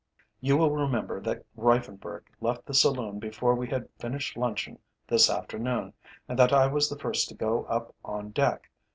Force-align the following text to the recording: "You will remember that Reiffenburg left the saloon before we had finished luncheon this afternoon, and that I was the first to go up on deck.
"You 0.39 0.57
will 0.57 0.71
remember 0.71 1.21
that 1.21 1.45
Reiffenburg 1.55 2.23
left 2.39 2.65
the 2.65 2.73
saloon 2.73 3.19
before 3.19 3.53
we 3.53 3.67
had 3.67 3.87
finished 3.99 4.35
luncheon 4.35 4.79
this 5.07 5.29
afternoon, 5.29 5.93
and 6.27 6.39
that 6.39 6.51
I 6.51 6.65
was 6.65 6.89
the 6.89 6.97
first 6.97 7.29
to 7.29 7.35
go 7.35 7.65
up 7.65 7.93
on 8.03 8.31
deck. 8.31 8.71